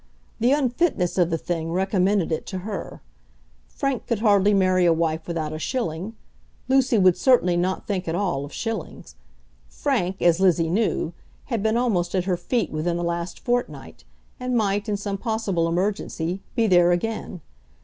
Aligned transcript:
The 0.39 0.51
unfitness 0.51 1.19
of 1.19 1.29
the 1.29 1.37
thing 1.37 1.71
recommended 1.71 2.31
it 2.31 2.47
to 2.47 2.57
her. 2.65 3.03
Frank 3.67 4.07
could 4.07 4.17
hardly 4.17 4.51
marry 4.51 4.83
a 4.87 4.91
wife 4.93 5.27
without 5.27 5.53
a 5.53 5.59
shilling. 5.59 6.15
Lucy 6.67 6.97
would 6.97 7.15
certainly 7.15 7.55
not 7.55 7.85
think 7.85 8.07
at 8.07 8.15
all 8.15 8.43
of 8.43 8.51
shillings. 8.51 9.13
Frank, 9.69 10.19
as 10.19 10.39
Lizzie 10.39 10.71
knew, 10.71 11.13
had 11.53 11.61
been 11.61 11.77
almost 11.77 12.15
at 12.15 12.25
her 12.25 12.35
feet 12.35 12.71
within 12.71 12.97
the 12.97 13.03
last 13.03 13.41
fortnight, 13.41 14.03
and 14.39 14.57
might, 14.57 14.89
in 14.89 14.97
some 14.97 15.19
possible 15.19 15.67
emergency, 15.67 16.41
be 16.55 16.65
there 16.65 16.91
again. 16.91 17.41